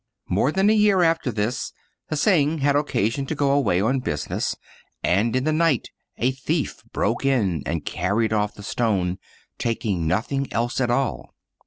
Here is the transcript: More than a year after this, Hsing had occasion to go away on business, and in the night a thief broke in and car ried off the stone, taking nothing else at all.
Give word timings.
More 0.27 0.51
than 0.51 0.67
a 0.71 0.73
year 0.73 1.03
after 1.03 1.31
this, 1.31 1.73
Hsing 2.11 2.57
had 2.61 2.75
occasion 2.75 3.27
to 3.27 3.35
go 3.35 3.51
away 3.51 3.79
on 3.79 3.99
business, 3.99 4.55
and 5.03 5.35
in 5.35 5.43
the 5.43 5.53
night 5.53 5.89
a 6.17 6.31
thief 6.31 6.81
broke 6.91 7.23
in 7.23 7.61
and 7.67 7.85
car 7.85 8.15
ried 8.15 8.33
off 8.33 8.55
the 8.55 8.63
stone, 8.63 9.19
taking 9.59 10.07
nothing 10.07 10.51
else 10.51 10.81
at 10.81 10.89
all. 10.89 11.35